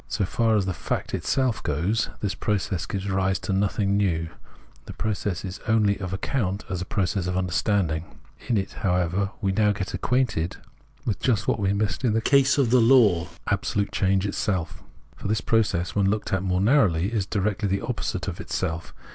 [0.07, 4.29] So far as the fact itself goes, this process gives rise to nothing new;
[4.87, 8.05] the process is only of account as a process of understanding.
[8.47, 10.57] In it, however, we now get acquainted
[11.05, 14.81] with just what we missed in the case of the law— absolute change itself;
[15.17, 18.95] for this process, when looked at more narrowly, is directly the opposite of itself.